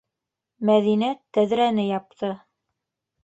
[0.69, 2.31] -Мәҙинә тәҙрәне япты.